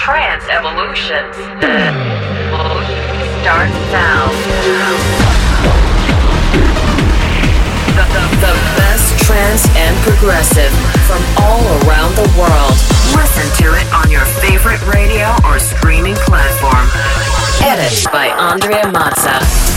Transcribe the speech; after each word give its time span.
trance 0.00 0.48
evolutions. 0.48 1.36
Start 3.44 3.68
now. 3.92 4.32
The, 7.92 8.04
the, 8.08 8.22
the 8.40 8.54
best 8.80 9.18
trance 9.26 9.68
and 9.76 9.94
progressive 9.98 10.72
from 11.04 11.22
all 11.44 11.60
around 11.84 12.16
the 12.16 12.32
world. 12.40 12.72
Listen 13.12 13.44
to 13.60 13.76
it 13.76 13.84
on 13.92 14.10
your 14.10 14.24
favorite 14.40 14.80
radio 14.86 15.36
or 15.44 15.58
streaming 15.58 16.16
platform. 16.24 16.88
Edit 17.60 18.10
by 18.10 18.28
Andrea 18.28 18.84
Mazza. 18.84 19.69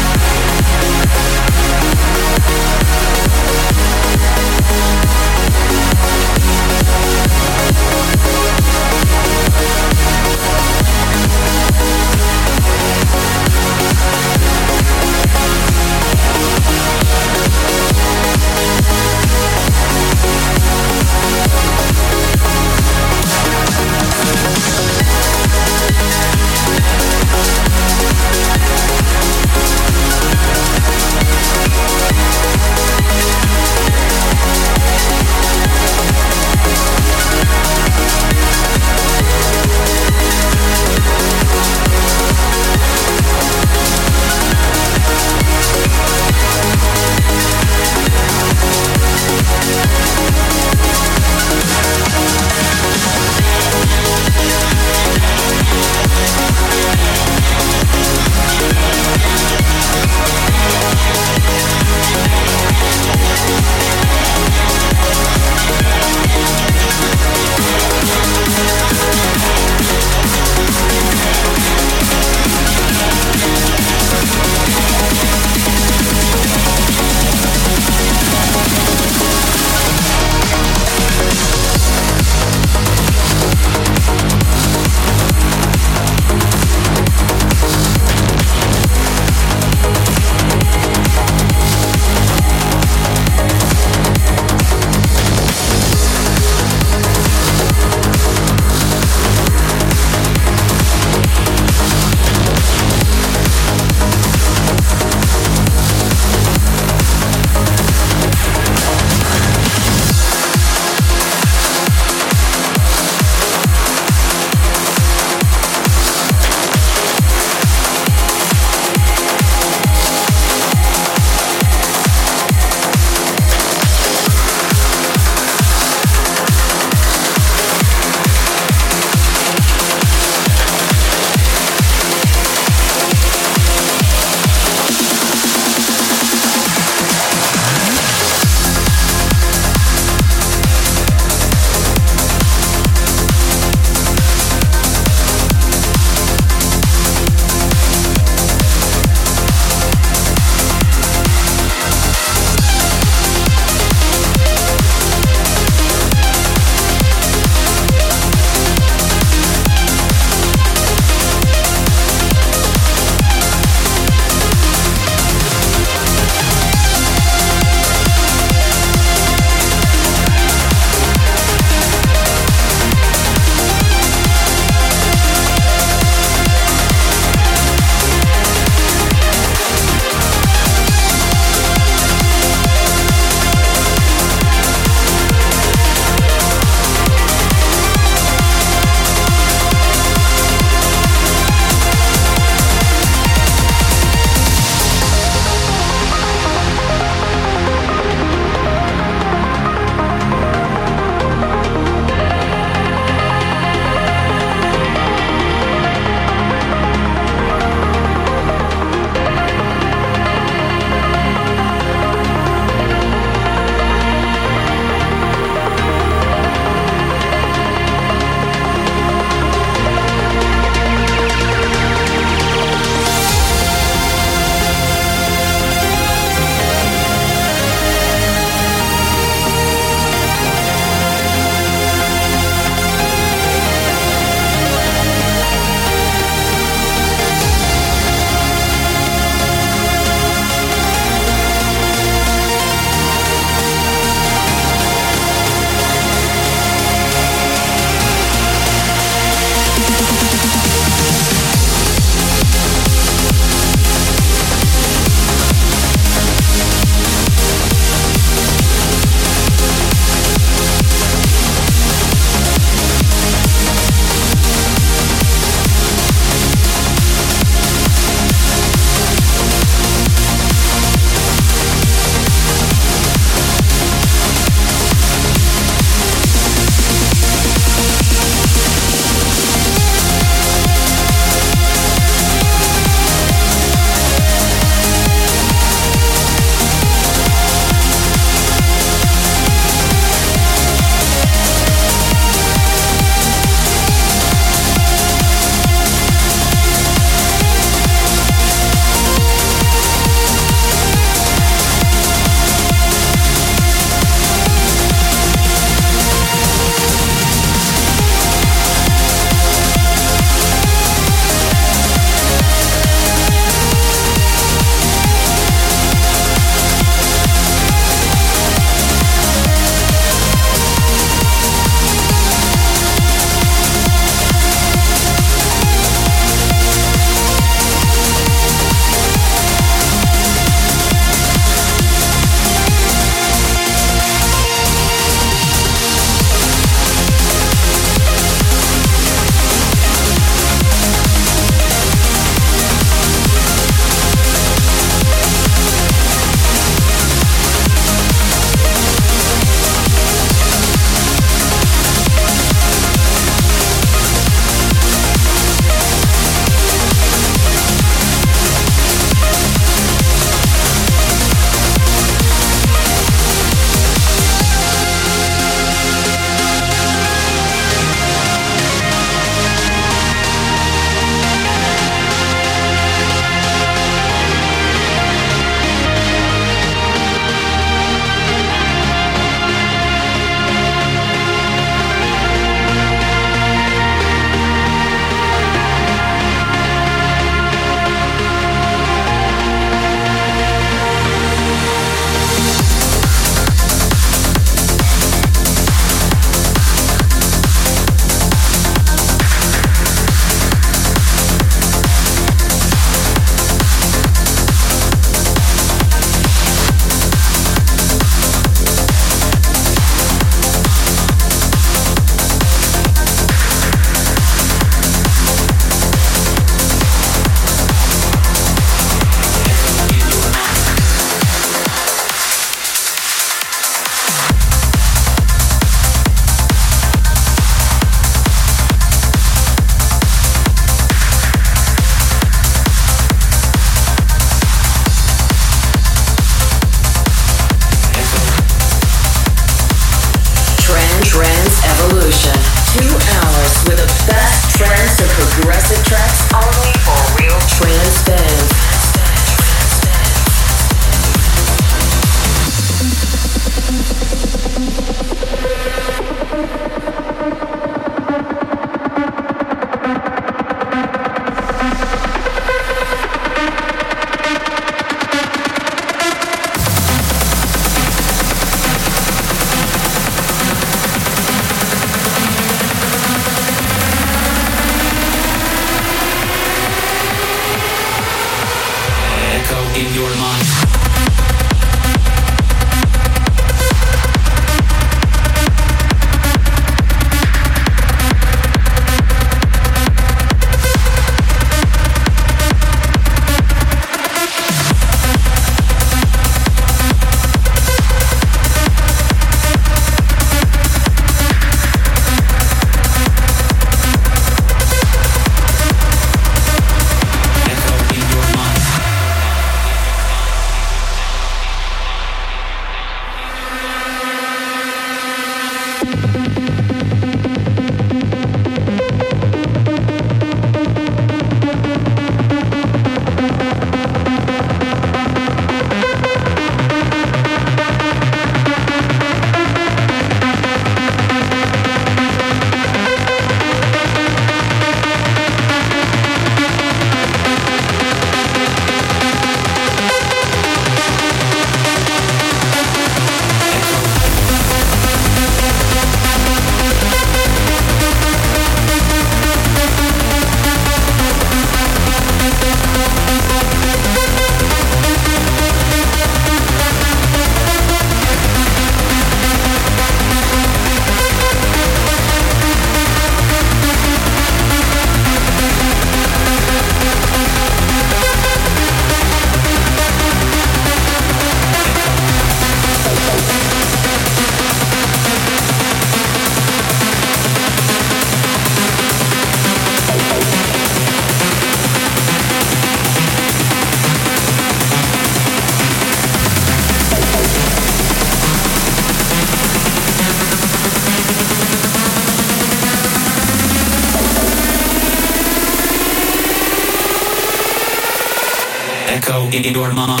Echo 599.45 599.65
in 599.65 599.75
your 599.75 600.00